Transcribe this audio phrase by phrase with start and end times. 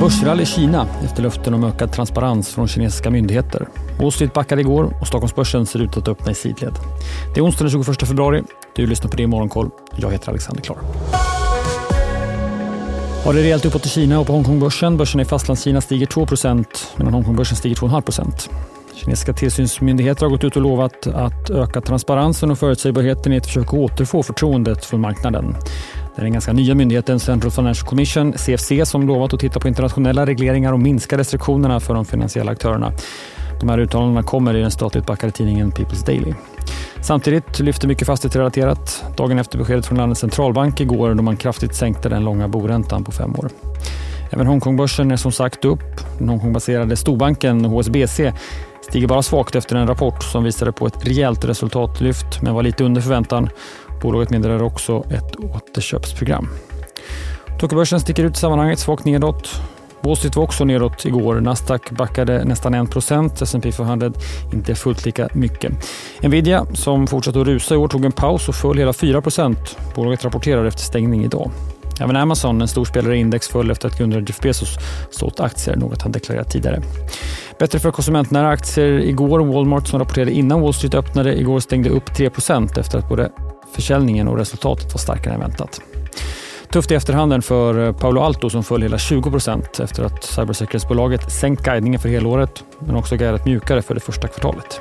[0.00, 3.68] Börsrally i Kina efter löften om ökad transparens från kinesiska myndigheter.
[4.00, 6.74] Wall Street backade igår och Stockholmsbörsen ser ut att öppna i sidled.
[7.34, 8.42] Det är onsdag den 21 februari.
[8.74, 9.70] Du lyssnar på det i Morgonkoll.
[9.96, 10.78] Jag heter Alexander Klar.
[13.24, 14.96] Har det rejält uppåt i Kina och på Hongkongbörsen.
[14.96, 16.64] Börsen i Fastlandskina stiger 2%
[16.96, 18.48] medan Hongkongbörsen stiger 2,5%
[18.98, 23.66] Kinesiska tillsynsmyndigheter har gått ut och lovat att öka transparensen och förutsägbarheten i ett försök
[23.66, 25.54] att återfå förtroendet från marknaden.
[26.18, 29.68] Det är den ganska nya myndigheten Central Financial Commission, CFC, som lovat att titta på
[29.68, 32.92] internationella regleringar och minska restriktionerna för de finansiella aktörerna.
[33.60, 36.34] De här uttalandena kommer i den statligt backade tidningen People's Daily.
[37.00, 42.08] Samtidigt lyfter mycket fastighetsrelaterat dagen efter beskedet från landets centralbank igår då man kraftigt sänkte
[42.08, 43.50] den långa boräntan på fem år.
[44.30, 46.18] Även Hongkongbörsen är som sagt upp.
[46.18, 48.20] Den Hongkongbaserade storbanken HSBC
[48.88, 52.84] stiger bara svagt efter en rapport som visade på ett rejält resultatlyft men var lite
[52.84, 53.48] under förväntan.
[54.02, 56.48] Bolaget meddelar också ett återköpsprogram.
[57.58, 59.60] Tokyobörsen sticker ut i sammanhanget, svagt nedåt.
[60.00, 61.40] Wall Street var också nedåt igår.
[61.40, 64.12] Nasdaq backade nästan 1% S&P 500
[64.52, 65.72] inte fullt lika mycket.
[66.22, 69.56] Nvidia, som fortsatte att rusa i år, tog en paus och föll hela 4%
[69.94, 71.50] Bolaget rapporterar efter stängning idag.
[72.00, 74.76] Även Amazon, en stor spelare i index, föll efter att grundaren Jeff Bezos
[75.10, 76.82] sålt aktier, något han deklarerat tidigare.
[77.58, 79.40] Bättre för konsumentnära aktier igår.
[79.40, 83.30] Walmart som rapporterade innan Wall Street öppnade igår stängde upp 3% efter att både
[83.72, 85.80] försäljningen och resultatet var starkare än väntat.
[86.72, 91.62] Tufft i efterhanden för eh, Paolo Alto som föll hela 20% efter att cybersäkerhetsbolaget sänkt
[91.62, 94.80] guidningen för helåret men också guidat mjukare för det första kvartalet.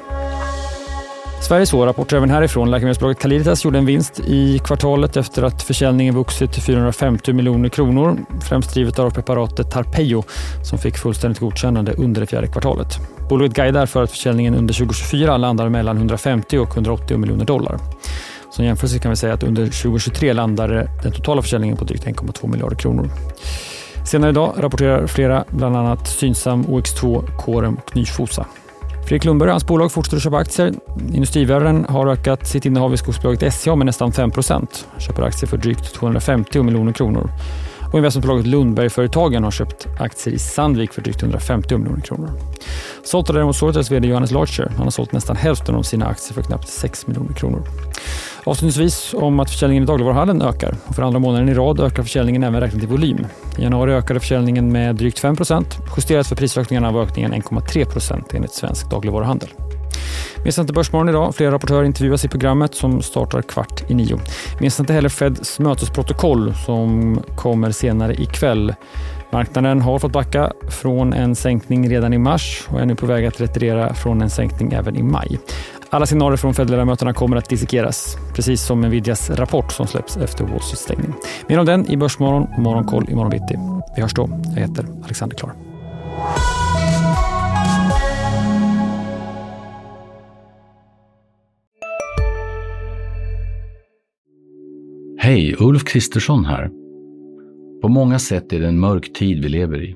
[1.41, 2.71] Sveriges år rapporterar även härifrån.
[2.71, 8.17] Läkemedelsbolaget Caliditas gjorde en vinst i kvartalet efter att försäljningen vuxit till 450 miljoner kronor.
[8.41, 10.23] Främst drivet av preparatet Tarpeio
[10.63, 12.87] som fick fullständigt godkännande under det fjärde kvartalet.
[13.29, 17.79] Bolaget guidar för att försäljningen under 2024 landar mellan 150 och 180 miljoner dollar.
[18.57, 22.47] Som jämförelse kan vi säga att under 2023 landade den totala försäljningen på drygt 1,2
[22.47, 23.09] miljarder kronor.
[24.05, 28.45] Senare idag rapporterar flera, bland annat Synsam, OX2, Corem och Nyfosa.
[29.07, 30.73] Fredrik Lundberg och hans bolag fortsätter att köpa aktier.
[31.13, 34.67] Industrivärden har ökat sitt innehav i skogsbolaget SCA med nästan 5%
[34.97, 37.29] köper aktier för drygt 250 miljoner kronor.
[37.91, 42.29] Och investmentbolaget Lundbergföretagen har köpt aktier i Sandvik för drygt 150 miljoner kronor.
[43.03, 44.71] Sålt har däremot Sorters vd Johannes Larcher.
[44.75, 47.63] Han har sålt nästan hälften av sina aktier för knappt 6 miljoner kronor.
[48.47, 50.75] Avslutningsvis om att försäljningen i dagligvaruhandeln ökar.
[50.95, 53.27] För andra månaden i rad ökar försäljningen även räknat i volym.
[53.57, 55.65] I januari ökade försäljningen med drygt 5%
[55.97, 59.49] justerat för prisökningarna var ökningen 1,3% enligt Svensk dagligvaruhandel.
[60.45, 61.35] Missa inte Börsmorgon idag.
[61.35, 64.19] Flera rapportörer intervjuas i programmet som startar kvart i nio.
[64.59, 68.73] Missa inte heller Feds mötesprotokoll som kommer senare ikväll.
[69.31, 73.25] Marknaden har fått backa från en sänkning redan i mars och är nu på väg
[73.25, 75.39] att retirera från en sänkning även i maj.
[75.89, 80.61] Alla signaler från Fed-ledamöterna kommer att dissekeras, precis som Nvidias rapport som släpps efter Wall
[80.61, 81.13] Street-stängning.
[81.47, 83.55] Mer om den i Börsmorgon och Morgonkoll imorgon bitti.
[83.95, 84.29] Vi hörs då.
[84.55, 85.53] Jag heter Alexander Klar.
[95.19, 96.69] Hej, Ulf Kristersson här.
[97.81, 99.95] På många sätt är det en mörk tid vi lever i.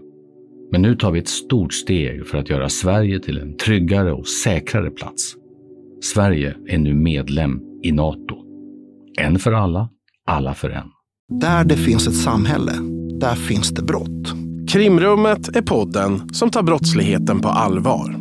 [0.71, 4.27] Men nu tar vi ett stort steg för att göra Sverige till en tryggare och
[4.27, 5.35] säkrare plats.
[6.01, 8.35] Sverige är nu medlem i Nato.
[9.19, 9.89] En för alla,
[10.27, 10.87] alla för en.
[11.39, 12.73] Där det finns ett samhälle,
[13.19, 14.33] där finns det brott.
[14.71, 18.20] Krimrummet är podden som tar brottsligheten på allvar.